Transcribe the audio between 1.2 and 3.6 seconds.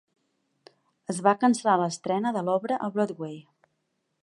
va cancel·lar l'estrena de l'obra a Broadway.